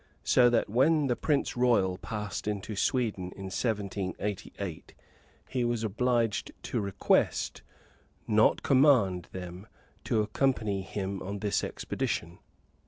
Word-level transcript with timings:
So 0.23 0.49
that 0.49 0.67
when 0.67 1.05
the 1.05 1.15
Prince 1.15 1.55
Royal 1.55 1.95
passed 1.99 2.47
into 2.47 2.75
Sweden 2.75 3.25
in 3.35 3.51
1788, 3.53 4.95
he 5.47 5.63
was 5.63 5.83
obliged 5.83 6.51
to 6.63 6.79
request, 6.81 7.61
not 8.27 8.63
command, 8.63 9.27
them 9.31 9.67
to 10.05 10.21
accompany 10.23 10.81
him 10.81 11.21
on 11.21 11.37
this 11.37 11.63
expedition. 11.63 12.39